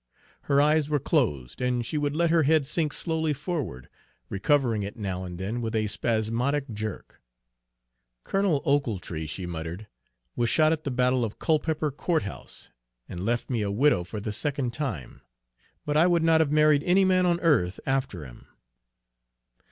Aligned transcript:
Her 0.49 0.59
eyes 0.59 0.89
were 0.89 0.99
closed, 0.99 1.61
and 1.61 1.85
she 1.85 1.95
would 1.95 2.15
let 2.15 2.31
her 2.31 2.41
head 2.41 2.65
sink 2.65 2.91
slowly 2.91 3.33
forward, 3.33 3.87
recovering 4.29 4.81
it 4.81 4.97
now 4.97 5.23
and 5.25 5.37
then 5.37 5.61
with 5.61 5.75
a 5.75 5.85
spasmodic 5.85 6.73
jerk. 6.73 7.21
"Colonel 8.23 8.63
Ochiltree," 8.65 9.27
she 9.27 9.45
muttered, 9.45 9.85
"was 10.35 10.49
shot 10.49 10.71
at 10.71 10.85
the 10.85 10.89
battle 10.89 11.23
of 11.23 11.37
Culpepper 11.37 11.91
Court 11.91 12.23
House, 12.23 12.71
and 13.07 13.23
left 13.23 13.51
me 13.51 13.61
a 13.61 13.69
widow 13.69 14.03
for 14.03 14.19
the 14.19 14.33
second 14.33 14.73
time. 14.73 15.21
But 15.85 15.97
I 15.97 16.07
would 16.07 16.23
not 16.23 16.41
have 16.41 16.51
married 16.51 16.81
any 16.81 17.05
man 17.05 17.27
on 17.27 17.39
earth 17.41 17.79
after 17.85 18.25
him." 18.25 18.47